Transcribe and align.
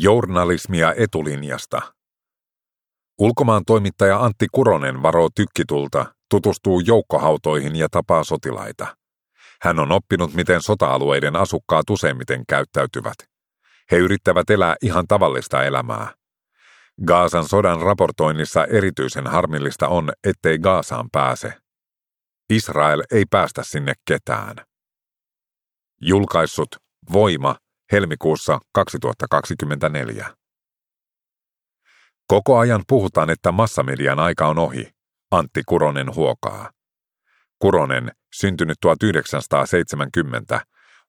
Journalismia 0.00 0.94
etulinjasta. 0.96 1.82
Ulkomaan 3.18 3.64
toimittaja 3.66 4.24
Antti 4.24 4.46
Kuronen 4.52 5.02
varoo 5.02 5.28
tykkitulta, 5.34 6.14
tutustuu 6.30 6.80
joukkohautoihin 6.80 7.76
ja 7.76 7.88
tapaa 7.90 8.24
sotilaita. 8.24 8.96
Hän 9.62 9.78
on 9.78 9.92
oppinut, 9.92 10.34
miten 10.34 10.62
sota-alueiden 10.62 11.36
asukkaat 11.36 11.90
useimmiten 11.90 12.44
käyttäytyvät. 12.48 13.14
He 13.90 13.96
yrittävät 13.96 14.50
elää 14.50 14.76
ihan 14.82 15.06
tavallista 15.08 15.64
elämää. 15.64 16.14
Gaasan 17.06 17.48
sodan 17.48 17.80
raportoinnissa 17.80 18.64
erityisen 18.64 19.26
harmillista 19.26 19.88
on, 19.88 20.12
ettei 20.24 20.58
Gaasaan 20.58 21.08
pääse. 21.12 21.52
Israel 22.50 23.02
ei 23.12 23.24
päästä 23.30 23.62
sinne 23.62 23.92
ketään. 24.08 24.56
Julkaissut 26.00 26.68
Voima 27.12 27.56
helmikuussa 27.92 28.58
2024. 28.72 30.34
Koko 32.26 32.58
ajan 32.58 32.82
puhutaan, 32.88 33.30
että 33.30 33.52
massamedian 33.52 34.18
aika 34.18 34.46
on 34.48 34.58
ohi. 34.58 34.90
Antti 35.30 35.62
Kuronen 35.66 36.14
huokaa. 36.14 36.70
Kuronen, 37.58 38.12
syntynyt 38.34 38.76
1970, 38.80 40.60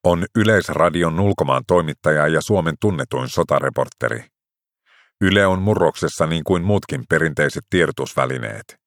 on 0.04 0.26
Yleisradion 0.36 1.20
ulkomaan 1.20 1.64
toimittaja 1.68 2.28
ja 2.28 2.42
Suomen 2.42 2.76
tunnetuin 2.82 3.30
sotareportteri. 3.30 4.26
Yle 5.22 5.48
on 5.48 5.62
murroksessa 5.62 6.28
niin 6.28 6.44
kuin 6.44 6.64
muutkin 6.64 7.04
perinteiset 7.10 7.64
tiedotusvälineet. 7.70 8.80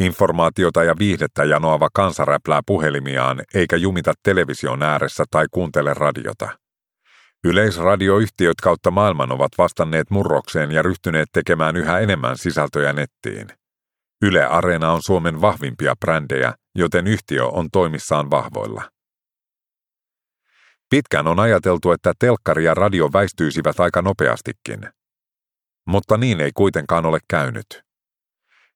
Informaatiota 0.00 0.84
ja 0.84 0.94
viihdettä 0.98 1.44
janoava 1.44 1.88
kansa 1.94 2.24
räplää 2.24 2.60
puhelimiaan 2.66 3.42
eikä 3.54 3.76
jumita 3.76 4.12
television 4.22 4.82
ääressä 4.82 5.24
tai 5.30 5.46
kuuntele 5.50 5.94
radiota. 5.94 6.58
Yleisradioyhtiöt 7.44 8.60
kautta 8.62 8.90
maailman 8.90 9.32
ovat 9.32 9.52
vastanneet 9.58 10.10
murrokseen 10.10 10.70
ja 10.70 10.82
ryhtyneet 10.82 11.28
tekemään 11.32 11.76
yhä 11.76 11.98
enemmän 11.98 12.38
sisältöjä 12.38 12.92
nettiin. 12.92 13.48
Yle 14.22 14.44
Areena 14.44 14.92
on 14.92 15.02
Suomen 15.02 15.40
vahvimpia 15.40 15.94
brändejä, 16.00 16.54
joten 16.74 17.06
yhtiö 17.06 17.46
on 17.46 17.68
toimissaan 17.72 18.30
vahvoilla. 18.30 18.90
Pitkään 20.90 21.26
on 21.26 21.40
ajateltu, 21.40 21.92
että 21.92 22.12
telkkari 22.18 22.64
ja 22.64 22.74
radio 22.74 23.10
väistyisivät 23.12 23.80
aika 23.80 24.02
nopeastikin. 24.02 24.80
Mutta 25.86 26.16
niin 26.16 26.40
ei 26.40 26.50
kuitenkaan 26.54 27.06
ole 27.06 27.18
käynyt. 27.28 27.82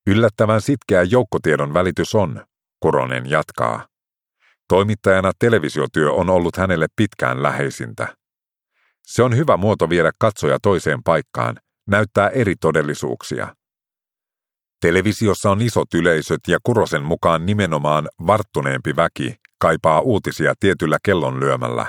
Yllättävän 0.06 0.60
sitkeä 0.60 1.02
joukkotiedon 1.02 1.74
välitys 1.74 2.14
on, 2.14 2.44
Kuronen 2.80 3.30
jatkaa. 3.30 3.86
Toimittajana 4.68 5.32
televisiotyö 5.38 6.12
on 6.12 6.30
ollut 6.30 6.56
hänelle 6.56 6.86
pitkään 6.96 7.42
läheisintä. 7.42 8.23
Se 9.06 9.22
on 9.22 9.36
hyvä 9.36 9.56
muoto 9.56 9.88
viedä 9.88 10.10
katsoja 10.18 10.58
toiseen 10.62 11.02
paikkaan, 11.02 11.56
näyttää 11.86 12.28
eri 12.28 12.54
todellisuuksia. 12.60 13.54
Televisiossa 14.80 15.50
on 15.50 15.62
isot 15.62 15.94
yleisöt 15.94 16.40
ja 16.48 16.58
Kurosen 16.62 17.02
mukaan 17.02 17.46
nimenomaan 17.46 18.08
varttuneempi 18.26 18.96
väki 18.96 19.36
kaipaa 19.60 20.00
uutisia 20.00 20.54
tietyllä 20.60 20.98
kellonlyömällä. 21.02 21.86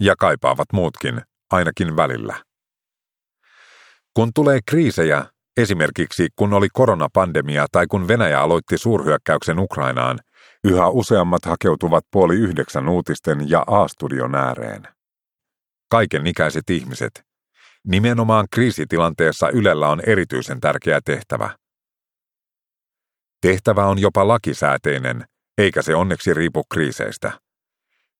Ja 0.00 0.14
kaipaavat 0.18 0.72
muutkin, 0.72 1.22
ainakin 1.50 1.96
välillä. 1.96 2.36
Kun 4.14 4.30
tulee 4.34 4.60
kriisejä, 4.66 5.26
esimerkiksi 5.56 6.28
kun 6.36 6.52
oli 6.52 6.68
koronapandemia 6.72 7.66
tai 7.72 7.86
kun 7.86 8.08
Venäjä 8.08 8.40
aloitti 8.40 8.78
suurhyökkäyksen 8.78 9.58
Ukrainaan, 9.58 10.18
yhä 10.64 10.88
useammat 10.88 11.44
hakeutuvat 11.44 12.04
puoli 12.10 12.36
yhdeksän 12.36 12.88
uutisten 12.88 13.50
ja 13.50 13.64
A-studion 13.66 14.34
ääreen. 14.34 14.93
Kaiken 15.90 16.26
ikäiset 16.26 16.70
ihmiset. 16.70 17.24
Nimenomaan 17.86 18.46
kriisitilanteessa 18.50 19.48
Ylellä 19.48 19.88
on 19.88 20.00
erityisen 20.06 20.60
tärkeä 20.60 21.00
tehtävä. 21.04 21.56
Tehtävä 23.40 23.86
on 23.86 23.98
jopa 23.98 24.28
lakisääteinen, 24.28 25.24
eikä 25.58 25.82
se 25.82 25.94
onneksi 25.94 26.34
riipu 26.34 26.64
kriiseistä. 26.72 27.32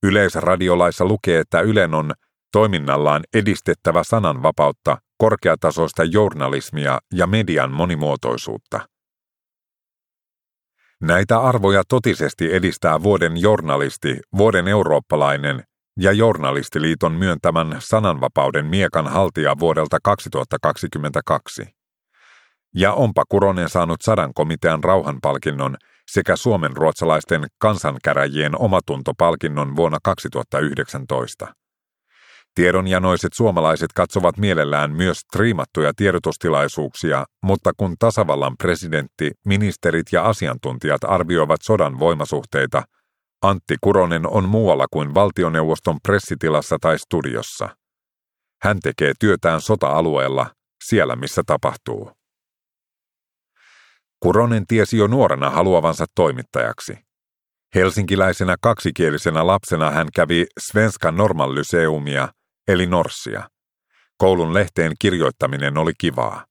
Yleisradiolaissa 0.03 1.05
lukee, 1.05 1.41
että 1.41 1.61
Ylen 1.61 1.95
on 1.95 2.13
toiminnallaan 2.53 3.23
edistettävä 3.35 4.05
sananvapautta, 4.05 4.99
korkeatasoista 5.19 6.05
journalismia 6.05 6.99
ja 7.13 7.27
median 7.27 7.71
monimuotoisuutta. 7.71 8.89
Näitä 11.01 11.41
arvoja 11.41 11.83
totisesti 11.89 12.55
edistää 12.55 13.03
vuoden 13.03 13.37
journalisti, 13.37 14.17
vuoden 14.37 14.69
eurooppalainen 14.69 15.65
ja 16.01 16.13
Journalistiliiton 16.13 17.13
myöntämän 17.13 17.77
sananvapauden 17.79 18.67
miekan 18.67 19.07
haltija 19.07 19.55
vuodelta 19.59 19.99
2022. 20.03 21.63
Ja 22.75 22.93
onpa 22.93 23.23
Kuronen 23.29 23.69
saanut 23.69 24.03
sadan 24.03 24.35
komitean 24.35 24.85
rauhanpalkinnon 24.85 25.77
sekä 26.11 26.37
Suomen 26.37 26.77
ruotsalaisten 26.77 27.47
kansankäräjien 27.59 28.61
omatuntopalkinnon 28.61 29.77
vuonna 29.77 29.99
2019. 30.05 31.55
Tiedonjanoiset 32.55 33.33
suomalaiset 33.33 33.93
katsovat 33.95 34.37
mielellään 34.37 34.93
myös 34.93 35.19
striimattuja 35.19 35.93
tiedotustilaisuuksia, 35.97 37.25
mutta 37.43 37.73
kun 37.77 37.95
tasavallan 37.99 38.57
presidentti, 38.59 39.31
ministerit 39.45 40.07
ja 40.13 40.25
asiantuntijat 40.25 41.05
arvioivat 41.05 41.63
sodan 41.63 41.99
voimasuhteita, 41.99 42.83
Antti 43.45 43.77
Kuronen 43.81 44.27
on 44.27 44.49
muualla 44.49 44.87
kuin 44.91 45.15
valtioneuvoston 45.15 45.99
pressitilassa 46.03 46.77
tai 46.81 46.99
studiossa. 46.99 47.77
Hän 48.63 48.81
tekee 48.81 49.13
työtään 49.21 49.61
sota-alueella, 49.61 50.51
siellä 50.85 51.17
missä 51.17 51.43
tapahtuu. 51.47 52.11
Kuronen 54.21 54.67
tiesi 54.67 54.97
jo 54.97 55.07
nuorena 55.07 55.51
haluavansa 55.51 56.05
toimittajaksi. 56.15 56.99
Helsinkiläisenä 57.75 58.57
kaksikielisenä 58.63 59.47
lapsena 59.47 59.91
hän 59.91 60.09
kävi 60.15 60.47
Svenska 60.61 61.11
Normallyseumia, 61.11 62.29
eli 62.69 62.87
Norssia. 62.87 63.49
Koulun 64.19 64.55
lehteen 64.55 64.93
kirjoittaminen 64.99 65.79
oli 65.79 65.93
kivaa. 65.99 66.45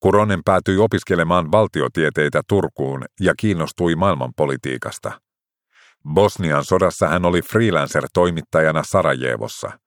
Kuronen 0.00 0.40
päätyi 0.44 0.78
opiskelemaan 0.78 1.52
valtiotieteitä 1.52 2.42
Turkuun 2.48 3.04
ja 3.20 3.34
kiinnostui 3.38 3.94
maailmanpolitiikasta. 3.94 5.20
Bosnian 6.08 6.64
sodassa 6.64 7.08
hän 7.08 7.24
oli 7.24 7.42
freelancer-toimittajana 7.42 8.82
Sarajevossa. 8.82 9.78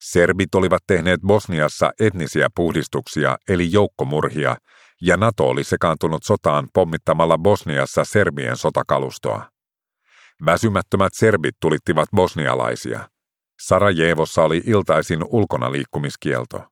Serbit 0.00 0.54
olivat 0.54 0.82
tehneet 0.86 1.20
Bosniassa 1.20 1.92
etnisiä 2.00 2.48
puhdistuksia 2.54 3.36
eli 3.48 3.72
joukkomurhia, 3.72 4.56
ja 5.02 5.16
NATO 5.16 5.48
oli 5.48 5.64
sekaantunut 5.64 6.24
sotaan 6.24 6.68
pommittamalla 6.74 7.38
Bosniassa 7.38 8.04
serbien 8.04 8.56
sotakalustoa. 8.56 9.48
Väsymättömät 10.46 11.12
serbit 11.14 11.54
tulittivat 11.60 12.08
bosnialaisia. 12.16 13.08
Sarajevossa 13.60 14.42
oli 14.42 14.62
iltaisin 14.66 15.24
ulkona 15.24 15.72
liikkumiskielto. 15.72 16.64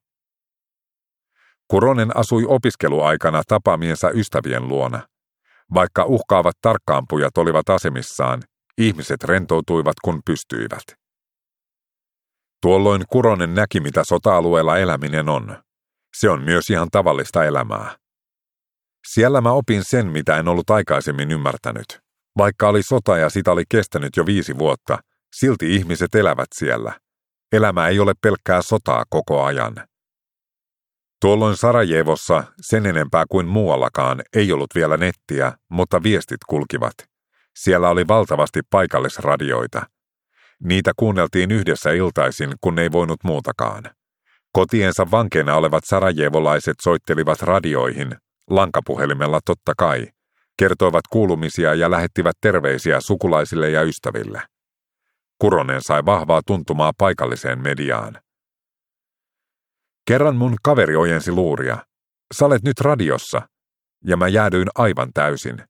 Kuronen 1.68 2.16
asui 2.16 2.44
opiskeluaikana 2.48 3.42
tapaamiensa 3.48 4.10
ystävien 4.10 4.68
luona. 4.68 5.08
Vaikka 5.74 6.04
uhkaavat 6.04 6.56
tarkkaampujat 6.62 7.38
olivat 7.38 7.70
asemissaan, 7.70 8.42
ihmiset 8.78 9.24
rentoutuivat 9.24 9.94
kun 10.04 10.20
pystyivät. 10.26 10.84
Tuolloin 12.62 13.02
Kuronen 13.08 13.54
näki, 13.54 13.80
mitä 13.80 14.04
sota-alueella 14.04 14.78
eläminen 14.78 15.28
on. 15.28 15.62
Se 16.16 16.30
on 16.30 16.42
myös 16.42 16.70
ihan 16.70 16.88
tavallista 16.92 17.44
elämää. 17.44 17.96
Siellä 19.08 19.40
mä 19.40 19.52
opin 19.52 19.84
sen, 19.84 20.06
mitä 20.06 20.36
en 20.36 20.48
ollut 20.48 20.70
aikaisemmin 20.70 21.30
ymmärtänyt. 21.30 21.86
Vaikka 22.38 22.68
oli 22.68 22.82
sota 22.82 23.16
ja 23.18 23.30
sitä 23.30 23.52
oli 23.52 23.64
kestänyt 23.68 24.16
jo 24.16 24.26
viisi 24.26 24.58
vuotta, 24.58 24.98
silti 25.36 25.74
ihmiset 25.74 26.14
elävät 26.14 26.48
siellä. 26.54 26.92
Elämä 27.52 27.88
ei 27.88 28.00
ole 28.00 28.12
pelkkää 28.22 28.62
sotaa 28.62 29.04
koko 29.10 29.44
ajan. 29.44 29.74
Tuolloin 31.20 31.56
Sarajevossa 31.56 32.44
sen 32.60 32.86
enempää 32.86 33.24
kuin 33.30 33.46
muuallakaan 33.46 34.22
ei 34.36 34.52
ollut 34.52 34.74
vielä 34.74 34.96
nettiä, 34.96 35.52
mutta 35.70 36.02
viestit 36.02 36.44
kulkivat. 36.48 36.94
Siellä 37.56 37.88
oli 37.88 38.08
valtavasti 38.08 38.60
paikallisradioita. 38.70 39.82
Niitä 40.64 40.92
kuunneltiin 40.96 41.50
yhdessä 41.50 41.90
iltaisin, 41.90 42.54
kun 42.60 42.78
ei 42.78 42.92
voinut 42.92 43.24
muutakaan. 43.24 43.84
Kotiensa 44.52 45.06
vankeina 45.10 45.54
olevat 45.54 45.84
sarajevolaiset 45.86 46.74
soittelivat 46.82 47.42
radioihin, 47.42 48.16
lankapuhelimella 48.50 49.40
totta 49.44 49.72
kai, 49.78 50.06
kertoivat 50.58 51.02
kuulumisia 51.10 51.74
ja 51.74 51.90
lähettivät 51.90 52.36
terveisiä 52.40 53.00
sukulaisille 53.00 53.70
ja 53.70 53.82
ystäville. 53.82 54.42
Kuronen 55.38 55.82
sai 55.82 56.04
vahvaa 56.04 56.40
tuntumaa 56.46 56.92
paikalliseen 56.98 57.62
mediaan. 57.62 58.18
Kerran 60.06 60.36
mun 60.36 60.56
kaveri 60.62 60.96
ojensi 60.96 61.32
luuria. 61.32 61.78
Sä 62.34 62.46
olet 62.46 62.62
nyt 62.62 62.80
radiossa. 62.80 63.42
Ja 64.04 64.16
mä 64.16 64.28
jäädyin 64.28 64.68
aivan 64.74 65.10
täysin. 65.14 65.62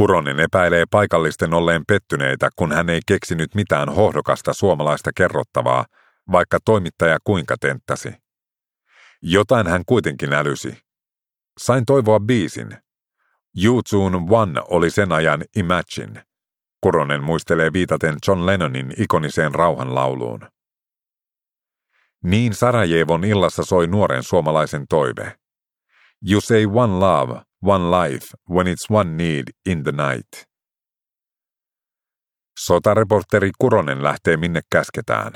Kuronen 0.00 0.40
epäilee 0.40 0.84
paikallisten 0.90 1.54
olleen 1.54 1.82
pettyneitä, 1.86 2.48
kun 2.56 2.72
hän 2.72 2.90
ei 2.90 3.00
keksinyt 3.06 3.54
mitään 3.54 3.88
hohdokasta 3.88 4.52
suomalaista 4.52 5.10
kerrottavaa, 5.16 5.84
vaikka 6.32 6.58
toimittaja 6.64 7.18
kuinka 7.24 7.56
tenttäsi. 7.60 8.08
Jotain 9.22 9.66
hän 9.66 9.82
kuitenkin 9.86 10.32
älysi. 10.32 10.78
Sain 11.58 11.86
toivoa 11.86 12.20
biisin. 12.20 12.68
YouTuben 13.64 14.26
One 14.30 14.62
oli 14.68 14.90
sen 14.90 15.12
ajan 15.12 15.44
Imagine. 15.56 16.22
Kuronen 16.80 17.22
muistelee 17.22 17.72
viitaten 17.72 18.16
John 18.28 18.46
Lennonin 18.46 18.92
ikoniseen 18.98 19.54
rauhanlauluun. 19.54 20.40
Niin 22.24 22.54
Sarajevon 22.54 23.24
illassa 23.24 23.62
soi 23.64 23.86
nuoren 23.86 24.22
suomalaisen 24.22 24.84
toive. 24.88 25.36
You 26.30 26.40
say 26.40 26.66
one 26.66 26.92
love, 26.92 27.49
one 27.62 27.90
life, 27.90 28.26
when 28.50 28.66
it's 28.66 28.90
one 28.90 29.16
need 29.16 29.44
in 29.66 29.82
the 29.82 29.92
night. 29.92 30.50
Sotareporteri 32.58 33.50
Kuronen 33.58 34.02
lähtee 34.02 34.36
minne 34.36 34.60
käsketään. 34.72 35.32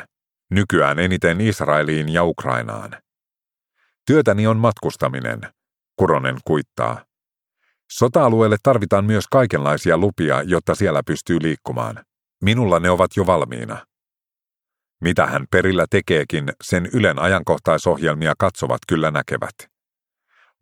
Nykyään 0.51 0.99
eniten 0.99 1.41
Israeliin 1.41 2.09
ja 2.09 2.25
Ukrainaan. 2.25 2.91
Työtäni 4.07 4.47
on 4.47 4.57
matkustaminen, 4.57 5.41
Kuronen 5.97 6.37
kuittaa. 6.45 7.05
Sota-alueelle 7.93 8.57
tarvitaan 8.63 9.05
myös 9.05 9.25
kaikenlaisia 9.31 9.99
lupia, 9.99 10.43
jotta 10.43 10.75
siellä 10.75 11.03
pystyy 11.07 11.39
liikkumaan. 11.43 12.05
Minulla 12.43 12.81
ne 12.81 12.91
ovat 12.91 13.11
jo 13.17 13.27
valmiina. 13.27 13.87
Mitä 15.01 15.27
hän 15.27 15.47
perillä 15.51 15.87
tekeekin, 15.91 16.45
sen 16.63 16.87
Ylen 16.93 17.19
ajankohtaisohjelmia 17.19 18.35
katsovat 18.39 18.79
kyllä 18.89 19.11
näkevät. 19.11 19.74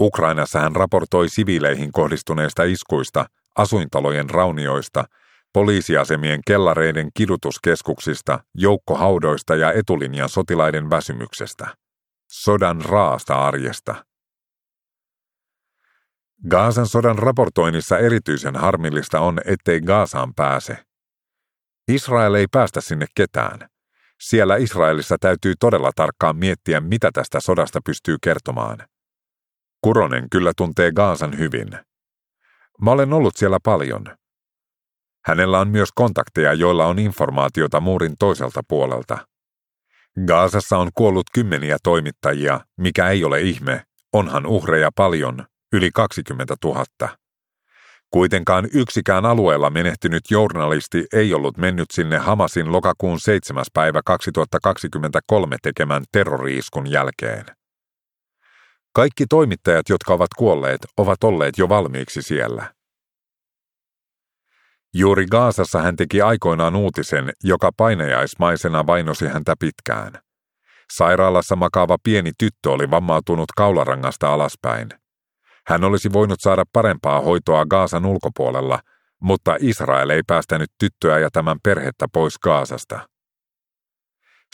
Ukrainassa 0.03 0.61
hän 0.61 0.77
raportoi 0.77 1.29
siviileihin 1.29 1.93
kohdistuneista 1.93 2.63
iskuista, 2.63 3.27
asuintalojen 3.57 4.31
raunioista, 4.31 5.05
poliisiasemien 5.53 6.41
kellareiden 6.47 7.11
kidutuskeskuksista, 7.15 8.41
joukkohaudoista 8.55 9.57
ja 9.57 9.73
etulinjan 9.73 10.29
sotilaiden 10.29 10.91
väsymyksestä. 10.91 11.77
Sodan 12.33 12.81
raasta 12.85 13.35
arjesta. 13.35 14.05
Gaasan 16.49 16.87
sodan 16.87 17.19
raportoinnissa 17.19 17.99
erityisen 17.99 18.57
harmillista 18.57 19.21
on, 19.21 19.39
ettei 19.45 19.81
Gaasaan 19.81 20.35
pääse. 20.35 20.79
Israel 21.89 22.35
ei 22.35 22.47
päästä 22.53 22.81
sinne 22.81 23.07
ketään. 23.15 23.69
Siellä 24.21 24.57
Israelissa 24.57 25.17
täytyy 25.21 25.55
todella 25.61 25.91
tarkkaan 25.97 26.37
miettiä, 26.37 26.81
mitä 26.81 27.11
tästä 27.13 27.41
sodasta 27.41 27.81
pystyy 27.85 28.17
kertomaan. 28.23 28.92
Kuronen 29.84 30.26
kyllä 30.31 30.52
tuntee 30.56 30.93
Gaasan 30.93 31.38
hyvin. 31.38 31.69
Mä 32.82 32.90
olen 32.90 33.12
ollut 33.12 33.37
siellä 33.37 33.58
paljon. 33.64 34.05
Hänellä 35.26 35.61
on 35.61 35.69
myös 35.69 35.88
kontakteja, 35.94 36.52
joilla 36.52 36.87
on 36.87 36.99
informaatiota 36.99 37.81
muurin 37.81 38.14
toiselta 38.19 38.61
puolelta. 38.69 39.19
Gaasassa 40.26 40.79
on 40.79 40.90
kuollut 40.94 41.26
kymmeniä 41.34 41.76
toimittajia, 41.82 42.61
mikä 42.76 43.08
ei 43.08 43.25
ole 43.25 43.40
ihme, 43.40 43.82
onhan 44.12 44.46
uhreja 44.46 44.90
paljon, 44.96 45.44
yli 45.73 45.90
20 45.94 46.56
000. 46.64 46.84
Kuitenkaan 48.11 48.69
yksikään 48.75 49.26
alueella 49.26 49.70
menehtynyt 49.70 50.23
journalisti 50.31 51.05
ei 51.12 51.34
ollut 51.34 51.56
mennyt 51.56 51.90
sinne 51.90 52.19
Hamasin 52.19 52.73
lokakuun 52.73 53.20
7. 53.20 53.64
päivä 53.73 54.00
2023 54.05 55.56
tekemän 55.62 56.05
terroriiskun 56.12 56.90
jälkeen. 56.90 57.62
Kaikki 58.94 59.27
toimittajat, 59.27 59.89
jotka 59.89 60.15
ovat 60.15 60.31
kuolleet, 60.37 60.81
ovat 60.97 61.25
olleet 61.25 61.59
jo 61.59 61.69
valmiiksi 61.69 62.23
siellä. 62.23 62.75
Juuri 64.94 65.27
Gaasassa 65.27 65.83
hän 65.83 65.97
teki 65.97 66.23
aikoinaan 66.23 66.77
uutisen, 66.77 67.31
joka 67.44 67.71
painajaismaisena 67.77 68.87
vainosi 68.87 69.27
häntä 69.27 69.55
pitkään. 69.61 70.12
Sairaalassa 70.93 71.56
makaava 71.56 71.97
pieni 72.03 72.31
tyttö 72.39 72.71
oli 72.71 72.91
vammautunut 72.91 73.49
kaularangasta 73.56 74.35
alaspäin. 74.35 74.89
Hän 75.67 75.85
olisi 75.85 76.12
voinut 76.12 76.41
saada 76.41 76.65
parempaa 76.73 77.21
hoitoa 77.21 77.67
Gaasan 77.67 78.06
ulkopuolella, 78.06 78.81
mutta 79.21 79.56
Israel 79.61 80.11
ei 80.11 80.23
päästänyt 80.27 80.71
tyttöä 80.79 81.19
ja 81.19 81.29
tämän 81.33 81.59
perhettä 81.62 82.06
pois 82.12 82.39
Gaasasta. 82.39 83.09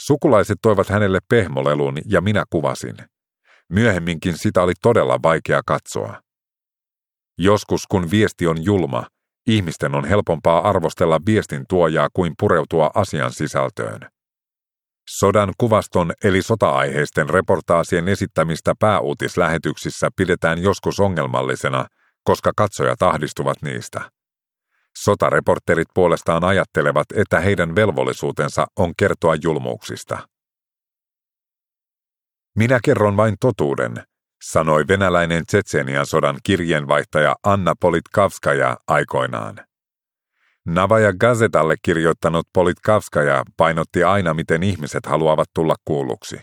Sukulaiset 0.01 0.57
toivat 0.61 0.89
hänelle 0.89 1.19
pehmolelun 1.29 1.97
ja 2.05 2.21
minä 2.21 2.43
kuvasin. 2.49 2.95
Myöhemminkin 3.69 4.37
sitä 4.37 4.63
oli 4.63 4.73
todella 4.81 5.19
vaikea 5.23 5.61
katsoa. 5.65 6.21
Joskus 7.37 7.87
kun 7.87 8.11
viesti 8.11 8.47
on 8.47 8.63
julma, 8.63 9.07
ihmisten 9.47 9.95
on 9.95 10.05
helpompaa 10.05 10.69
arvostella 10.69 11.19
viestin 11.25 11.65
tuojaa 11.69 12.07
kuin 12.13 12.33
pureutua 12.39 12.91
asian 12.95 13.33
sisältöön. 13.33 13.99
Sodan 15.09 15.53
kuvaston 15.57 16.11
eli 16.23 16.41
sota-aiheisten 16.41 17.29
reportaasien 17.29 18.07
esittämistä 18.07 18.73
pääuutislähetyksissä 18.79 20.09
pidetään 20.15 20.63
joskus 20.63 20.99
ongelmallisena, 20.99 21.85
koska 22.23 22.51
katsojat 22.55 23.01
ahdistuvat 23.01 23.61
niistä. 23.61 24.11
Sotareporterit 24.97 25.87
puolestaan 25.93 26.43
ajattelevat, 26.43 27.05
että 27.15 27.39
heidän 27.39 27.75
velvollisuutensa 27.75 28.67
on 28.79 28.93
kertoa 28.97 29.35
julmuuksista. 29.35 30.28
Minä 32.59 32.79
kerron 32.83 33.17
vain 33.17 33.35
totuuden, 33.39 33.93
sanoi 34.43 34.87
venäläinen 34.87 35.45
Tsetsenian 35.45 36.05
sodan 36.05 36.37
kirjeenvaihtaja 36.43 37.35
Anna 37.43 37.73
Politkavskaja 37.79 38.77
aikoinaan. 38.87 39.55
Navaja 40.65 41.13
Gazetalle 41.13 41.75
kirjoittanut 41.81 42.47
Politkavskaja 42.53 43.43
painotti 43.57 44.03
aina, 44.03 44.33
miten 44.33 44.63
ihmiset 44.63 45.05
haluavat 45.05 45.47
tulla 45.55 45.75
kuulluksi. 45.85 46.39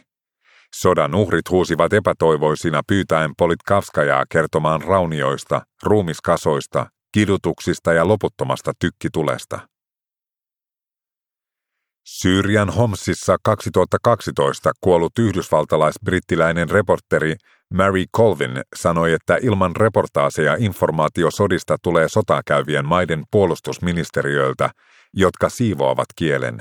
Sodan 0.75 1.15
uhrit 1.15 1.51
huusivat 1.51 1.93
epätoivoisina 1.93 2.83
pyytäen 2.87 3.31
Politkavskajaa 3.39 4.25
kertomaan 4.29 4.83
raunioista, 4.83 5.63
ruumiskasoista, 5.83 6.87
kidutuksista 7.13 7.93
ja 7.93 8.09
loputtomasta 8.09 8.73
tykkitulesta. 8.79 9.76
Syyrian 12.09 12.71
Homsissa 12.71 13.37
2012 13.43 14.73
kuollut 14.81 15.19
yhdysvaltalais-brittiläinen 15.19 16.71
reporteri 16.71 17.35
Mary 17.75 18.05
Colvin 18.17 18.63
sanoi, 18.77 19.13
että 19.13 19.39
ilman 19.43 19.77
reportaaseja 19.77 20.57
informaatio 20.59 21.31
sodista 21.31 21.77
tulee 21.83 22.09
sotaa 22.09 22.43
käyvien 22.47 22.87
maiden 22.87 23.25
puolustusministeriöiltä, 23.31 24.71
jotka 25.15 25.49
siivoavat 25.49 26.07
kielen. 26.17 26.59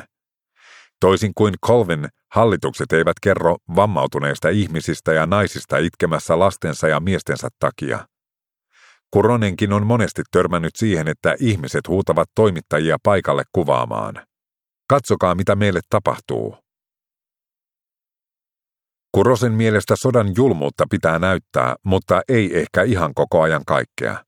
Toisin 1.00 1.32
kuin 1.36 1.54
Colvin, 1.66 2.08
hallitukset 2.32 2.94
eivät 2.94 3.20
kerro 3.22 3.56
vammautuneista 3.76 4.50
ihmisistä 4.50 5.14
ja 5.14 5.26
naisista 5.26 5.78
itkemässä 5.78 6.40
lastensa 6.40 6.88
ja 6.88 7.00
miestensä 7.00 7.48
takia. 7.60 8.08
Kuronenkin 9.12 9.74
on 9.74 9.88
monesti 9.88 10.22
törmännyt 10.32 10.76
siihen, 10.76 11.08
että 11.08 11.36
ihmiset 11.40 11.88
huutavat 11.88 12.30
toimittajia 12.36 12.98
paikalle 13.04 13.44
kuvaamaan. 13.52 14.35
Katsokaa, 14.88 15.36
mitä 15.36 15.56
meille 15.56 15.80
tapahtuu. 15.90 16.58
Kurosen 19.12 19.52
mielestä 19.52 19.96
sodan 19.96 20.28
julmuutta 20.36 20.86
pitää 20.90 21.20
näyttää, 21.20 21.76
mutta 21.86 22.22
ei 22.28 22.60
ehkä 22.60 22.84
ihan 22.84 23.14
koko 23.14 23.42
ajan 23.42 23.66
kaikkea. 23.68 24.26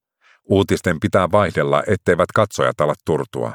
Uutisten 0.50 1.00
pitää 1.00 1.32
vaihdella, 1.32 1.84
etteivät 1.88 2.32
katsojat 2.36 2.82
ala 2.82 2.94
turtua. 3.06 3.52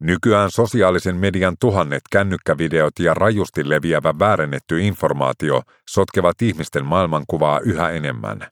Nykyään 0.00 0.50
sosiaalisen 0.50 1.16
median 1.16 1.56
tuhannet 1.60 2.02
kännykkävideot 2.12 2.98
ja 2.98 3.14
rajusti 3.14 3.68
leviävä 3.68 4.14
väärennetty 4.18 4.80
informaatio 4.80 5.62
sotkevat 5.90 6.42
ihmisten 6.42 6.84
maailmankuvaa 6.84 7.60
yhä 7.60 7.90
enemmän. 7.90 8.48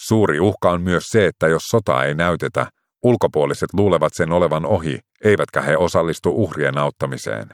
Suuri 0.00 0.40
uhka 0.40 0.70
on 0.70 0.82
myös 0.82 1.04
se, 1.06 1.26
että 1.26 1.48
jos 1.48 1.62
sota 1.62 2.04
ei 2.04 2.14
näytetä, 2.14 2.66
ulkopuoliset 3.02 3.68
luulevat 3.72 4.14
sen 4.14 4.32
olevan 4.32 4.66
ohi, 4.66 4.98
eivätkä 5.24 5.60
he 5.60 5.76
osallistu 5.76 6.30
uhrien 6.30 6.78
auttamiseen. 6.78 7.48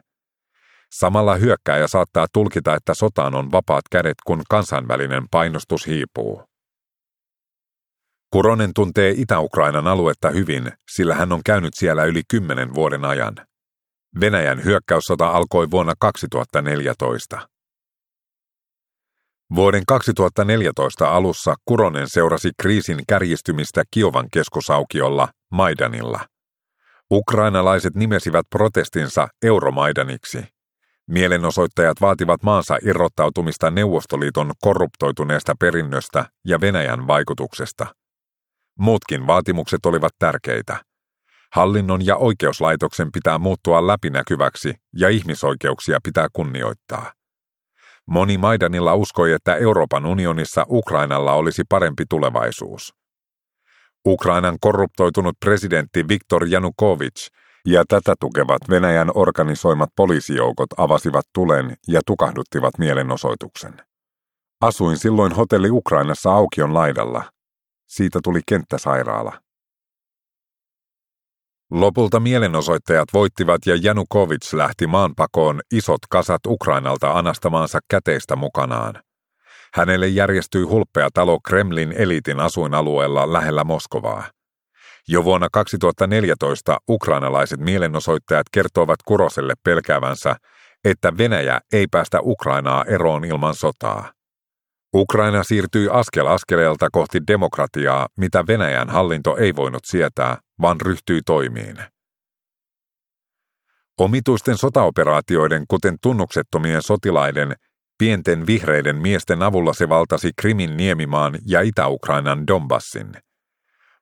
Samalla 0.93 1.35
hyökkääjä 1.35 1.87
saattaa 1.87 2.27
tulkita, 2.33 2.75
että 2.75 2.95
sotaan 2.95 3.35
on 3.35 3.53
vapaat 3.53 3.85
kädet, 3.91 4.15
kun 4.27 4.43
kansainvälinen 4.51 5.23
painostus 5.31 5.87
hiipuu. 5.87 6.43
Kuronen 8.33 8.71
tuntee 8.75 9.15
Itä-Ukrainan 9.17 9.87
aluetta 9.87 10.31
hyvin, 10.31 10.73
sillä 10.91 11.15
hän 11.15 11.33
on 11.33 11.41
käynyt 11.45 11.75
siellä 11.75 12.05
yli 12.05 12.23
kymmenen 12.31 12.75
vuoden 12.75 13.05
ajan. 13.05 13.35
Venäjän 14.21 14.65
hyökkäyssota 14.65 15.29
alkoi 15.29 15.71
vuonna 15.71 15.95
2014. 15.99 17.49
Vuoden 19.55 19.83
2014 19.87 21.09
alussa 21.09 21.55
Kuronen 21.65 22.09
seurasi 22.09 22.51
kriisin 22.63 22.99
kärjistymistä 23.09 23.83
Kiovan 23.91 24.29
keskusaukiolla 24.33 25.29
Maidanilla. 25.53 26.21
Ukrainalaiset 27.11 27.95
nimesivät 27.95 28.47
protestinsa 28.51 29.29
Euromaidaniksi. 29.43 30.45
Mielenosoittajat 31.11 32.01
vaativat 32.01 32.43
maansa 32.43 32.79
irrottautumista 32.83 33.71
Neuvostoliiton 33.71 34.53
korruptoituneesta 34.63 35.55
perinnöstä 35.61 36.25
ja 36.45 36.61
Venäjän 36.61 37.07
vaikutuksesta. 37.07 37.87
Muutkin 38.79 39.27
vaatimukset 39.27 39.87
olivat 39.87 40.13
tärkeitä. 40.19 40.77
Hallinnon 41.53 42.07
ja 42.07 42.17
oikeuslaitoksen 42.17 43.13
pitää 43.13 43.39
muuttua 43.39 43.87
läpinäkyväksi 43.87 44.75
ja 44.97 45.09
ihmisoikeuksia 45.09 45.99
pitää 46.05 46.29
kunnioittaa. 46.33 47.16
Moni 48.11 48.39
Maidanilla 48.39 48.95
uskoi, 48.95 49.33
että 49.33 49.57
Euroopan 49.57 50.07
unionissa 50.07 50.67
Ukrainalla 50.69 51.33
olisi 51.33 51.63
parempi 51.69 52.05
tulevaisuus. 52.09 52.95
Ukrainan 54.07 54.57
korruptoitunut 54.61 55.35
presidentti 55.41 56.09
Viktor 56.09 56.47
Janukovic 56.49 57.27
ja 57.67 57.85
tätä 57.89 58.15
tukevat 58.21 58.63
Venäjän 58.71 59.11
organisoimat 59.15 59.91
poliisijoukot 59.97 60.69
avasivat 60.77 61.25
tulen 61.35 61.77
ja 61.89 62.01
tukahduttivat 62.07 62.79
mielenosoituksen. 62.79 63.75
Asuin 64.61 64.97
silloin 64.97 65.33
hotelli 65.33 65.71
Ukrainassa 65.71 66.31
aukion 66.33 66.75
laidalla. 66.75 67.25
Siitä 67.87 68.19
tuli 68.25 68.41
kenttäsairaala. 68.49 69.46
Lopulta 71.71 72.21
mielenosoittajat 72.21 73.09
voittivat 73.13 73.67
ja 73.67 73.77
Janukovic 73.83 74.53
lähti 74.53 74.87
maanpakoon 74.87 75.61
isot 75.73 76.01
kasat 76.11 76.47
Ukrainalta 76.47 77.13
anastamaansa 77.13 77.79
käteistä 77.91 78.37
mukanaan. 78.37 78.95
Hänelle 79.75 80.09
järjestyi 80.09 80.63
hulppea 80.63 81.09
talo 81.15 81.39
Kremlin 81.41 81.93
eliitin 81.93 82.41
asuinalueella 82.41 83.33
lähellä 83.33 83.65
Moskovaa. 83.65 84.25
Jo 85.09 85.25
vuonna 85.25 85.49
2014 85.53 86.79
ukrainalaiset 86.89 87.61
mielenosoittajat 87.61 88.47
kertoivat 88.53 89.03
Kuroselle 89.07 89.55
pelkäävänsä, 89.65 90.37
että 90.85 91.19
Venäjä 91.19 91.61
ei 91.73 91.87
päästä 91.91 92.19
Ukrainaa 92.23 92.85
eroon 92.85 93.25
ilman 93.25 93.55
sotaa. 93.55 94.13
Ukraina 94.95 95.43
siirtyi 95.43 95.89
askel 95.91 96.27
askeleelta 96.27 96.89
kohti 96.93 97.21
demokratiaa, 97.27 98.07
mitä 98.19 98.45
Venäjän 98.47 98.91
hallinto 98.91 99.37
ei 99.37 99.57
voinut 99.57 99.85
sietää, 99.85 100.37
vaan 100.61 100.81
ryhtyi 100.81 101.23
toimiin. 101.27 101.77
Omituisten 103.99 104.57
sotaoperaatioiden, 104.57 105.65
kuten 105.69 105.97
tunnuksettomien 106.03 106.83
sotilaiden, 106.83 107.57
pienten 107.99 108.47
vihreiden 108.47 108.97
miesten 108.97 109.43
avulla 109.43 109.73
se 109.73 109.89
valtasi 109.89 110.31
Krimin 110.41 110.77
niemimaan 110.77 111.39
ja 111.47 111.61
Itä-Ukrainan 111.61 112.47
Donbassin. 112.47 113.13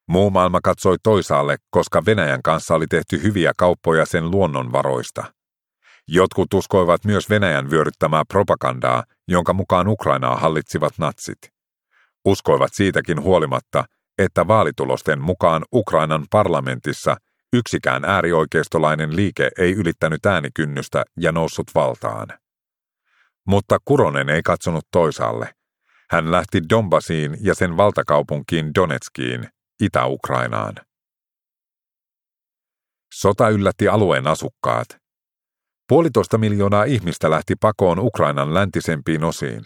Muu 0.09 0.31
maailma 0.31 0.61
katsoi 0.61 0.97
toisaalle, 1.03 1.57
koska 1.71 2.03
Venäjän 2.07 2.43
kanssa 2.43 2.75
oli 2.75 2.87
tehty 2.87 3.23
hyviä 3.23 3.53
kauppoja 3.57 4.07
sen 4.07 4.31
luonnonvaroista. 4.31 5.25
Jotkut 6.09 6.55
uskoivat 6.55 7.05
myös 7.05 7.31
Venäjän 7.31 7.71
vyöryttämää 7.71 8.23
propagandaa, 8.29 9.05
jonka 9.29 9.53
mukaan 9.53 9.89
Ukrainaa 9.89 10.37
hallitsivat 10.37 10.93
natsit. 10.99 11.39
Uskoivat 12.25 12.71
siitäkin 12.75 13.23
huolimatta, 13.23 13.85
että 14.19 14.47
vaalitulosten 14.49 15.21
mukaan 15.21 15.65
Ukrainan 15.75 16.27
parlamentissa 16.31 17.17
yksikään 17.53 18.05
äärioikeistolainen 18.05 19.17
liike 19.17 19.51
ei 19.59 19.73
ylittänyt 19.73 20.27
äänikynnystä 20.27 21.05
ja 21.21 21.33
noussut 21.33 21.67
valtaan. 21.75 22.29
Mutta 23.47 23.79
Kuronen 23.85 24.29
ei 24.29 24.43
katsonut 24.43 24.85
toisaalle. 24.91 25.55
Hän 26.11 26.33
lähti 26.33 26.61
Donbasiin 26.69 27.37
ja 27.41 27.55
sen 27.55 27.77
valtakaupunkiin 27.77 28.71
Donetskiin, 28.75 29.49
Itä-Ukrainaan. 29.81 30.75
Sota 33.15 33.49
yllätti 33.49 33.89
alueen 33.89 34.27
asukkaat. 34.27 34.89
Puolitoista 35.89 36.39
miljoonaa 36.39 36.85
ihmistä 36.85 37.31
lähti 37.31 37.55
pakoon 37.61 37.99
Ukrainan 37.99 38.55
läntisempiin 38.55 39.25
osiin. 39.25 39.65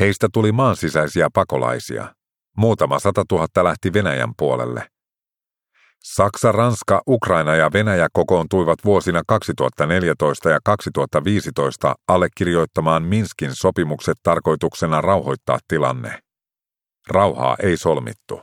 Heistä 0.00 0.28
tuli 0.32 0.52
maansisäisiä 0.52 1.28
pakolaisia. 1.34 2.14
Muutama 2.60 2.98
sata 2.98 3.24
tuhatta 3.28 3.64
lähti 3.64 3.92
Venäjän 3.92 4.32
puolelle. 4.38 4.86
Saksa, 6.02 6.52
Ranska, 6.52 7.02
Ukraina 7.08 7.54
ja 7.54 7.70
Venäjä 7.72 8.08
kokoontuivat 8.12 8.78
vuosina 8.84 9.22
2014 9.26 10.50
ja 10.50 10.58
2015 10.64 11.94
allekirjoittamaan 12.08 13.02
Minskin 13.02 13.54
sopimukset 13.54 14.16
tarkoituksena 14.22 15.00
rauhoittaa 15.00 15.58
tilanne. 15.68 16.18
Rauhaa 17.08 17.56
ei 17.62 17.76
solmittu. 17.76 18.42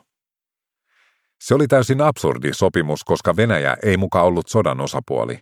Se 1.44 1.56
oli 1.56 1.68
täysin 1.68 2.02
absurdi 2.02 2.54
sopimus, 2.54 3.04
koska 3.04 3.36
Venäjä 3.36 3.78
ei 3.84 3.98
muka 3.98 4.22
ollut 4.22 4.48
sodan 4.48 4.82
osapuoli. 4.82 5.40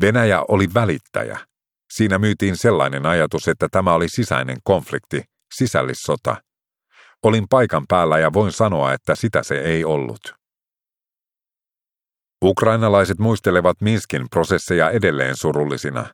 Venäjä 0.00 0.44
oli 0.48 0.68
välittäjä. 0.74 1.38
Siinä 1.92 2.18
myytiin 2.18 2.56
sellainen 2.56 3.06
ajatus, 3.06 3.48
että 3.48 3.68
tämä 3.70 3.94
oli 3.94 4.08
sisäinen 4.08 4.56
konflikti, 4.64 5.22
sisällissota– 5.54 6.36
Olin 7.22 7.48
paikan 7.50 7.84
päällä 7.88 8.18
ja 8.18 8.32
voin 8.32 8.52
sanoa, 8.52 8.92
että 8.92 9.14
sitä 9.14 9.42
se 9.42 9.60
ei 9.60 9.84
ollut. 9.84 10.34
Ukrainalaiset 12.44 13.18
muistelevat 13.18 13.80
Minskin 13.80 14.26
prosesseja 14.30 14.90
edelleen 14.90 15.36
surullisina. 15.36 16.06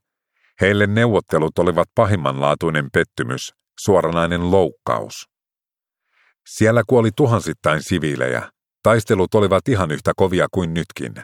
Heille 0.60 0.86
neuvottelut 0.86 1.58
olivat 1.58 1.88
pahimmanlaatuinen 1.94 2.88
pettymys, 2.92 3.54
suoranainen 3.80 4.50
loukkaus. 4.50 5.28
Siellä 6.46 6.82
kuoli 6.86 7.10
tuhansittain 7.16 7.82
siviilejä. 7.82 8.50
Taistelut 8.82 9.34
olivat 9.34 9.68
ihan 9.68 9.90
yhtä 9.90 10.12
kovia 10.16 10.46
kuin 10.50 10.74
nytkin. 10.74 11.14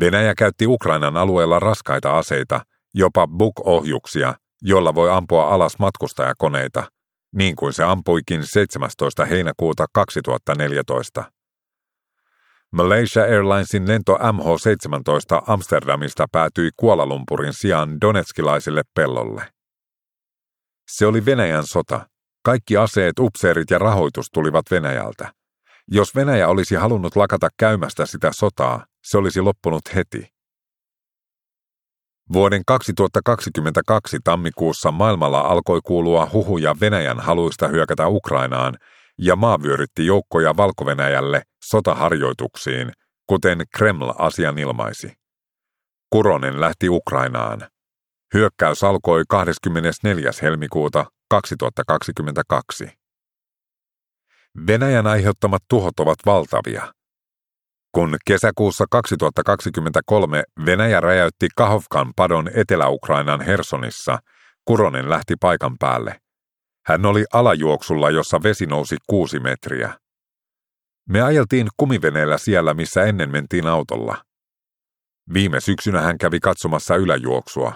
Venäjä 0.00 0.34
käytti 0.38 0.66
Ukrainan 0.66 1.16
alueella 1.16 1.58
raskaita 1.58 2.18
aseita, 2.18 2.60
jopa 2.94 3.26
Buk-ohjuksia, 3.26 4.34
jolla 4.62 4.94
voi 4.94 5.10
ampua 5.10 5.48
alas 5.48 5.78
matkustajakoneita, 5.78 6.88
niin 7.34 7.56
kuin 7.56 7.72
se 7.72 7.84
ampuikin 7.84 8.46
17. 8.46 9.24
heinäkuuta 9.24 9.86
2014. 9.92 11.24
Malaysia 12.72 13.22
Airlinesin 13.22 13.88
lento 13.88 14.14
MH17 14.14 15.42
Amsterdamista 15.46 16.26
päätyi 16.32 16.70
Kuala 16.76 17.06
Lumpurin 17.06 17.52
sijaan 17.52 18.00
Donetskilaiselle 18.00 18.82
pellolle. 18.94 19.42
Se 20.90 21.06
oli 21.06 21.24
Venäjän 21.24 21.66
sota. 21.66 22.08
Kaikki 22.44 22.76
aseet, 22.76 23.18
upseerit 23.18 23.70
ja 23.70 23.78
rahoitus 23.78 24.26
tulivat 24.32 24.64
Venäjältä. 24.70 25.32
Jos 25.88 26.14
Venäjä 26.14 26.48
olisi 26.48 26.74
halunnut 26.74 27.16
lakata 27.16 27.48
käymästä 27.56 28.06
sitä 28.06 28.30
sotaa, 28.32 28.86
se 29.04 29.18
olisi 29.18 29.40
loppunut 29.40 29.94
heti. 29.94 30.33
Vuoden 32.32 32.62
2022 32.66 34.18
tammikuussa 34.24 34.90
maailmalla 34.90 35.40
alkoi 35.40 35.80
kuulua 35.84 36.30
huhuja 36.32 36.74
Venäjän 36.80 37.20
haluista 37.20 37.68
hyökätä 37.68 38.08
Ukrainaan, 38.08 38.74
ja 39.18 39.36
maa 39.36 39.62
vyörytti 39.62 40.06
joukkoja 40.06 40.56
valko 40.56 40.84
sotaharjoituksiin, 41.64 42.92
kuten 43.26 43.64
Kreml 43.76 44.10
asian 44.18 44.58
ilmaisi. 44.58 45.12
Kuronen 46.10 46.60
lähti 46.60 46.88
Ukrainaan. 46.88 47.60
Hyökkäys 48.34 48.84
alkoi 48.84 49.22
24. 49.28 50.30
helmikuuta 50.42 51.04
2022. 51.30 52.88
Venäjän 54.66 55.06
aiheuttamat 55.06 55.62
tuhot 55.68 56.00
ovat 56.00 56.18
valtavia. 56.26 56.92
Kun 57.94 58.16
kesäkuussa 58.26 58.84
2023 58.90 60.42
Venäjä 60.66 61.00
räjäytti 61.00 61.48
Kahovkan 61.56 62.12
padon 62.16 62.50
Etelä-Ukrainan 62.54 63.40
Hersonissa, 63.40 64.18
Kuronen 64.64 65.10
lähti 65.10 65.34
paikan 65.40 65.76
päälle. 65.78 66.20
Hän 66.86 67.06
oli 67.06 67.24
alajuoksulla, 67.32 68.10
jossa 68.10 68.42
vesi 68.42 68.66
nousi 68.66 68.96
kuusi 69.06 69.40
metriä. 69.40 69.98
Me 71.08 71.22
ajeltiin 71.22 71.68
kumiveneellä 71.76 72.38
siellä, 72.38 72.74
missä 72.74 73.04
ennen 73.04 73.30
mentiin 73.30 73.66
autolla. 73.66 74.16
Viime 75.34 75.60
syksynä 75.60 76.00
hän 76.00 76.18
kävi 76.18 76.40
katsomassa 76.40 76.96
yläjuoksua. 76.96 77.72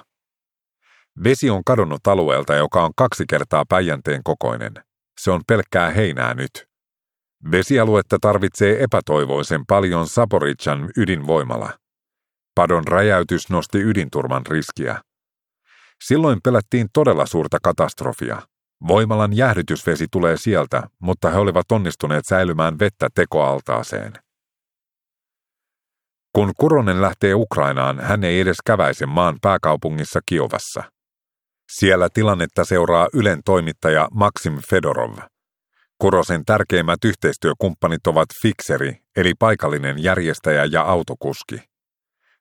Vesi 1.24 1.50
on 1.50 1.64
kadonnut 1.64 2.06
alueelta, 2.06 2.54
joka 2.54 2.84
on 2.84 2.92
kaksi 2.96 3.24
kertaa 3.28 3.64
Päijänteen 3.68 4.20
kokoinen. 4.24 4.72
Se 5.20 5.30
on 5.30 5.40
pelkkää 5.48 5.90
heinää 5.90 6.34
nyt. 6.34 6.67
Vesialuetta 7.52 8.16
tarvitsee 8.20 8.82
epätoivoisen 8.82 9.66
paljon 9.66 10.06
Saporitsan 10.06 10.90
ydinvoimala. 10.96 11.70
Padon 12.54 12.86
räjäytys 12.88 13.50
nosti 13.50 13.78
ydinturman 13.78 14.46
riskiä. 14.46 15.00
Silloin 16.04 16.38
pelättiin 16.44 16.88
todella 16.92 17.26
suurta 17.26 17.58
katastrofia. 17.62 18.42
Voimalan 18.88 19.36
jäähdytysvesi 19.36 20.06
tulee 20.12 20.36
sieltä, 20.36 20.82
mutta 21.02 21.30
he 21.30 21.38
olivat 21.38 21.72
onnistuneet 21.72 22.26
säilymään 22.26 22.78
vettä 22.78 23.08
tekoaltaaseen. 23.14 24.12
Kun 26.34 26.52
Kuronen 26.58 27.02
lähtee 27.02 27.34
Ukrainaan, 27.34 28.00
hän 28.00 28.24
ei 28.24 28.40
edes 28.40 28.56
käväise 28.66 29.06
maan 29.06 29.38
pääkaupungissa 29.42 30.20
Kiovassa. 30.26 30.82
Siellä 31.72 32.08
tilannetta 32.14 32.64
seuraa 32.64 33.08
Ylen 33.12 33.40
toimittaja 33.44 34.08
Maxim 34.12 34.58
Fedorov. 34.70 35.18
Kurosen 35.98 36.44
tärkeimmät 36.44 37.04
yhteistyökumppanit 37.04 38.06
ovat 38.06 38.28
Fixeri, 38.42 38.96
eli 39.16 39.32
paikallinen 39.38 40.02
järjestäjä 40.02 40.64
ja 40.64 40.82
autokuski. 40.82 41.62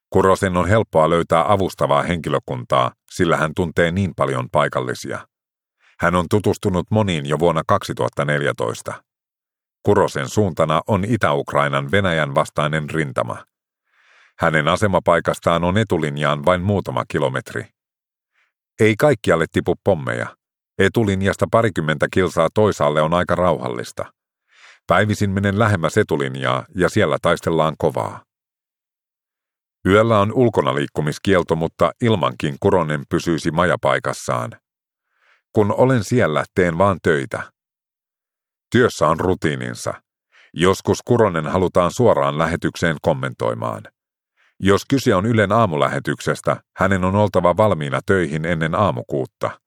Kurosen 0.09 0.57
on 0.57 0.67
helppoa 0.67 1.09
löytää 1.09 1.51
avustavaa 1.51 2.03
henkilökuntaa, 2.03 2.91
sillä 3.11 3.37
hän 3.37 3.51
tuntee 3.55 3.91
niin 3.91 4.13
paljon 4.15 4.49
paikallisia. 4.51 5.27
Hän 5.99 6.15
on 6.15 6.25
tutustunut 6.29 6.91
moniin 6.91 7.25
jo 7.25 7.39
vuonna 7.39 7.61
2014. 7.67 9.03
Kurosen 9.83 10.29
suuntana 10.29 10.81
on 10.87 11.05
Itä-Ukrainan 11.05 11.91
Venäjän 11.91 12.35
vastainen 12.35 12.89
rintama. 12.89 13.45
Hänen 14.39 14.67
asemapaikastaan 14.67 15.63
on 15.63 15.77
etulinjaan 15.77 16.45
vain 16.45 16.61
muutama 16.61 17.03
kilometri. 17.07 17.65
Ei 18.79 18.95
kaikkialle 18.95 19.45
tipu 19.51 19.75
pommeja. 19.83 20.37
Etulinjasta 20.79 21.46
parikymmentä 21.51 22.07
kilsaa 22.12 22.50
toisaalle 22.53 23.01
on 23.01 23.13
aika 23.13 23.36
rauhallista. 23.36 24.05
Päivisin 24.88 25.29
menen 25.29 25.60
lähemmäs 25.60 25.98
etulinjaa 25.98 26.65
ja 26.75 26.89
siellä 26.89 27.17
taistellaan 27.22 27.75
kovaa. 27.77 28.24
Yöllä 29.86 30.19
on 30.19 30.34
ulkonaliikkumiskielto, 30.34 31.55
mutta 31.55 31.91
ilmankin 32.01 32.55
Kuronen 32.60 33.03
pysyisi 33.10 33.51
majapaikassaan. 33.51 34.51
Kun 35.53 35.74
olen 35.77 36.03
siellä, 36.03 36.46
teen 36.55 36.77
vaan 36.77 36.98
töitä. 37.03 37.51
Työssä 38.72 39.07
on 39.07 39.19
rutiininsa. 39.19 39.93
Joskus 40.53 41.01
Kuronen 41.05 41.48
halutaan 41.48 41.91
suoraan 41.91 42.38
lähetykseen 42.38 42.96
kommentoimaan. 43.01 43.84
Jos 44.60 44.86
kyse 44.86 45.15
on 45.15 45.25
Ylen 45.25 45.51
aamulähetyksestä, 45.51 46.57
hänen 46.77 47.03
on 47.03 47.15
oltava 47.15 47.57
valmiina 47.57 48.00
töihin 48.05 48.46
ennen 48.46 48.75
aamukuutta. 48.75 49.60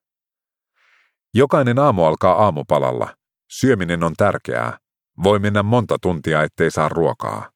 Jokainen 1.34 1.78
aamu 1.78 2.04
alkaa 2.04 2.34
aamupalalla. 2.34 3.14
Syöminen 3.50 4.04
on 4.04 4.14
tärkeää. 4.16 4.78
Voi 5.22 5.38
mennä 5.38 5.62
monta 5.62 5.96
tuntia, 6.02 6.42
ettei 6.42 6.70
saa 6.70 6.88
ruokaa. 6.88 7.50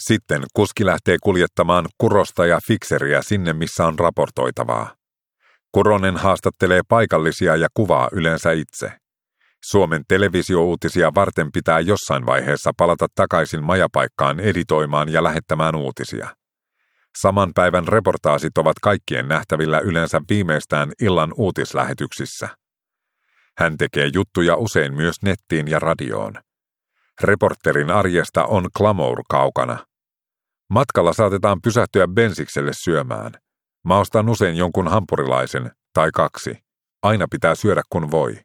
Sitten 0.00 0.42
kuski 0.54 0.86
lähtee 0.86 1.16
kuljettamaan 1.22 1.86
kurosta 1.98 2.46
ja 2.46 2.58
fikseriä 2.66 3.22
sinne, 3.22 3.52
missä 3.52 3.86
on 3.86 3.98
raportoitavaa. 3.98 4.94
Kuronen 5.72 6.16
haastattelee 6.16 6.80
paikallisia 6.88 7.56
ja 7.56 7.68
kuvaa 7.74 8.08
yleensä 8.12 8.52
itse. 8.52 8.92
Suomen 9.64 10.02
televisiouutisia 10.08 11.14
varten 11.14 11.52
pitää 11.52 11.80
jossain 11.80 12.26
vaiheessa 12.26 12.70
palata 12.76 13.06
takaisin 13.14 13.64
majapaikkaan 13.64 14.40
editoimaan 14.40 15.08
ja 15.08 15.22
lähettämään 15.22 15.74
uutisia. 15.74 16.28
Saman 17.18 17.50
päivän 17.54 17.88
reportaasit 17.88 18.58
ovat 18.58 18.78
kaikkien 18.82 19.28
nähtävillä 19.28 19.78
yleensä 19.78 20.20
viimeistään 20.28 20.92
illan 21.00 21.32
uutislähetyksissä. 21.36 22.48
Hän 23.58 23.76
tekee 23.76 24.10
juttuja 24.14 24.56
usein 24.56 24.94
myös 24.94 25.16
nettiin 25.22 25.68
ja 25.68 25.78
radioon. 25.78 26.34
Reporterin 27.20 27.90
arjesta 27.90 28.44
on 28.44 28.68
Clamour 28.78 29.22
kaukana. 29.28 29.86
Matkalla 30.70 31.12
saatetaan 31.12 31.62
pysähtyä 31.62 32.08
bensikselle 32.08 32.72
syömään. 32.74 33.32
Mä 33.84 33.98
ostan 33.98 34.28
usein 34.28 34.56
jonkun 34.56 34.88
hampurilaisen, 34.88 35.70
tai 35.94 36.10
kaksi. 36.10 36.58
Aina 37.02 37.26
pitää 37.30 37.54
syödä 37.54 37.82
kun 37.90 38.10
voi. 38.10 38.40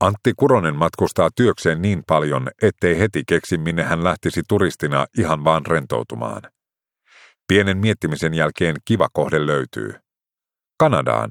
Antti 0.00 0.32
Kuronen 0.36 0.76
matkustaa 0.76 1.30
työkseen 1.36 1.82
niin 1.82 2.02
paljon, 2.06 2.48
ettei 2.62 2.98
heti 2.98 3.22
keksi 3.28 3.58
minne 3.58 3.82
hän 3.82 4.04
lähtisi 4.04 4.42
turistina 4.48 5.06
ihan 5.18 5.44
vaan 5.44 5.66
rentoutumaan. 5.66 6.42
Pienen 7.48 7.78
miettimisen 7.78 8.34
jälkeen 8.34 8.76
kiva 8.84 9.08
kohde 9.12 9.46
löytyy. 9.46 9.94
Kanadaan. 10.78 11.30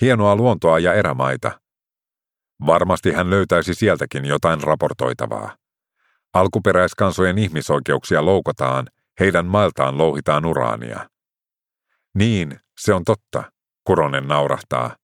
Hienoa 0.00 0.36
luontoa 0.36 0.78
ja 0.78 0.94
erämaita. 0.94 1.60
Varmasti 2.66 3.12
hän 3.12 3.30
löytäisi 3.30 3.74
sieltäkin 3.74 4.24
jotain 4.24 4.62
raportoitavaa. 4.62 5.56
Alkuperäiskansojen 6.34 7.38
ihmisoikeuksia 7.38 8.24
loukataan, 8.24 8.86
heidän 9.20 9.46
mailtaan 9.46 9.98
louhitaan 9.98 10.44
uraania. 10.44 11.08
Niin, 12.14 12.60
se 12.80 12.94
on 12.94 13.04
totta, 13.04 13.52
Kuronen 13.84 14.28
naurahtaa. 14.28 14.96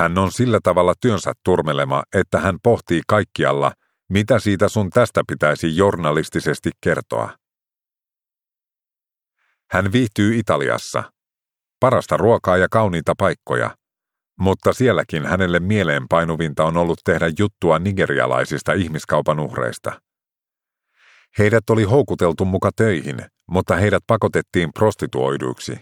Hän 0.00 0.18
on 0.18 0.32
sillä 0.32 0.58
tavalla 0.62 0.94
työnsä 1.00 1.32
turmelema, 1.44 2.02
että 2.14 2.38
hän 2.38 2.58
pohtii 2.62 3.00
kaikkialla, 3.06 3.72
mitä 4.08 4.38
siitä 4.38 4.68
sun 4.68 4.90
tästä 4.90 5.22
pitäisi 5.28 5.76
journalistisesti 5.76 6.70
kertoa. 6.80 7.36
Hän 9.70 9.92
viihtyy 9.92 10.38
Italiassa. 10.38 11.12
Parasta 11.80 12.16
ruokaa 12.16 12.56
ja 12.56 12.66
kauniita 12.70 13.14
paikkoja. 13.18 13.76
Mutta 14.38 14.72
sielläkin 14.72 15.26
hänelle 15.26 15.60
mieleenpainuvinta 15.60 16.64
on 16.64 16.76
ollut 16.76 16.98
tehdä 17.04 17.30
juttua 17.38 17.78
nigerialaisista 17.78 18.72
ihmiskaupan 18.72 19.40
uhreista. 19.40 20.00
Heidät 21.38 21.70
oli 21.70 21.84
houkuteltu 21.84 22.44
muka 22.44 22.70
töihin, 22.76 23.18
mutta 23.50 23.76
heidät 23.76 24.02
pakotettiin 24.06 24.72
prostituoiduiksi. 24.72 25.80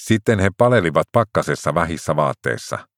Sitten 0.00 0.38
he 0.38 0.50
palelivat 0.58 1.06
pakkasessa 1.12 1.74
vähissä 1.74 2.16
vaatteissa. 2.16 2.88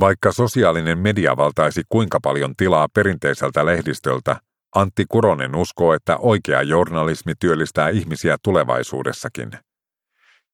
Vaikka 0.00 0.32
sosiaalinen 0.32 0.98
media 0.98 1.36
valtaisi 1.36 1.82
kuinka 1.88 2.18
paljon 2.22 2.54
tilaa 2.56 2.88
perinteiseltä 2.94 3.66
lehdistöltä, 3.66 4.36
Antti 4.74 5.04
Kuronen 5.08 5.56
uskoo, 5.56 5.94
että 5.94 6.16
oikea 6.16 6.62
journalismi 6.62 7.32
työllistää 7.40 7.88
ihmisiä 7.88 8.36
tulevaisuudessakin. 8.44 9.50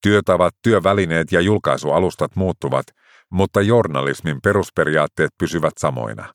Työtavat, 0.03 0.55
työvälineet 0.63 1.33
ja 1.33 1.41
julkaisualustat 1.41 2.37
muuttuvat, 2.37 2.87
mutta 3.31 3.61
journalismin 3.61 4.39
perusperiaatteet 4.43 5.31
pysyvät 5.39 5.73
samoina. 5.79 6.35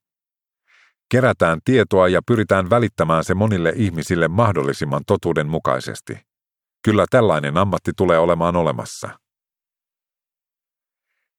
Kerätään 1.12 1.60
tietoa 1.66 2.08
ja 2.08 2.22
pyritään 2.28 2.70
välittämään 2.70 3.24
se 3.24 3.34
monille 3.34 3.74
ihmisille 3.76 4.28
mahdollisimman 4.28 5.02
totuuden 5.08 5.48
mukaisesti. 5.48 6.20
Kyllä 6.86 7.06
tällainen 7.10 7.58
ammatti 7.58 7.92
tulee 7.98 8.20
olemaan 8.20 8.56
olemassa. 8.56 9.23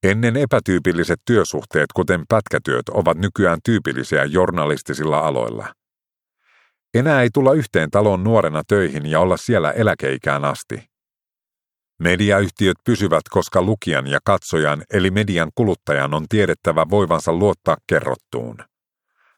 Ennen 0.05 0.37
epätyypilliset 0.37 1.21
työsuhteet, 1.25 1.87
kuten 1.95 2.25
pätkätyöt, 2.29 2.88
ovat 2.88 3.19
nykyään 3.19 3.59
tyypillisiä 3.64 4.25
journalistisilla 4.25 5.19
aloilla. 5.19 5.75
Enää 6.95 7.23
ei 7.23 7.29
tulla 7.35 7.53
yhteen 7.53 7.90
taloon 7.90 8.25
nuorena 8.25 8.62
töihin 8.69 9.07
ja 9.07 9.21
olla 9.21 9.37
siellä 9.37 9.71
eläkeikään 9.71 10.45
asti. 10.45 10.85
Mediayhtiöt 12.01 12.77
pysyvät, 12.85 13.23
koska 13.31 13.62
lukijan 13.62 14.07
ja 14.07 14.19
katsojan 14.25 14.83
eli 14.93 15.11
median 15.11 15.51
kuluttajan 15.55 16.14
on 16.14 16.27
tiedettävä 16.29 16.87
voivansa 16.90 17.33
luottaa 17.33 17.77
kerrottuun. 17.87 18.57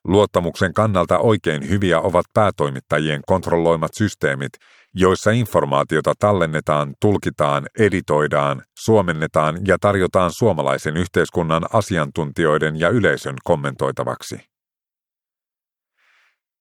Luottamuksen 0.07 0.75
kannalta 0.75 1.19
oikein 1.19 1.69
hyviä 1.69 2.01
ovat 2.01 2.27
päätoimittajien 2.35 3.21
kontrolloimat 3.27 3.90
systeemit, 3.95 4.53
joissa 4.95 5.31
informaatiota 5.31 6.12
tallennetaan, 6.19 6.95
tulkitaan, 7.01 7.66
editoidaan, 7.79 8.62
suomennetaan 8.79 9.59
ja 9.66 9.77
tarjotaan 9.81 10.31
suomalaisen 10.33 10.97
yhteiskunnan 10.97 11.66
asiantuntijoiden 11.73 12.81
ja 12.81 12.88
yleisön 12.88 13.35
kommentoitavaksi. 13.45 14.40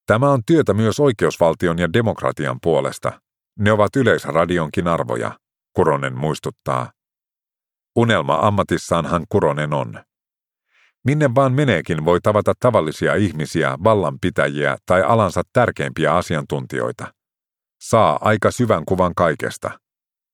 Tämä 0.05 0.31
on 0.31 0.41
työtä 0.45 0.73
myös 0.73 0.99
oikeusvaltion 0.99 1.79
ja 1.79 1.93
demokratian 1.93 2.58
puolesta. 2.62 3.21
Ne 3.60 3.71
ovat 3.71 3.95
yleisradionkin 3.95 4.88
arvoja, 4.88 5.39
Kuronen 5.73 6.17
muistuttaa. 6.17 6.91
Unelma 7.95 8.39
ammatissaanhan 8.41 9.25
Kuronen 9.29 9.73
on. 9.73 10.03
Minne 11.06 11.36
vaan 11.36 11.54
meneekin 11.54 12.06
voi 12.06 12.20
tavata 12.22 12.54
tavallisia 12.60 13.15
ihmisiä, 13.15 13.78
vallanpitäjiä 13.84 14.78
tai 14.86 15.04
alansa 15.04 15.41
tärkeimpiä 15.54 16.15
asiantuntijoita. 16.15 17.13
Saa 17.82 18.20
aika 18.22 18.52
syvän 18.52 18.86
kuvan 18.86 19.15
kaikesta. 19.15 19.80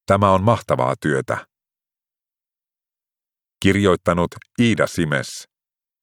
Tämä 0.05 0.31
on 0.31 0.43
mahtavaa 0.43 0.95
työtä. 1.01 1.45
Kirjoittanut 3.63 4.35
Iida 4.61 4.87
Simes. 4.87 5.47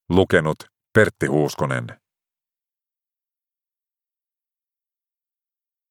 Lukenut 0.09 0.57
Pertti 0.95 1.27
Huuskonen. 1.27 1.87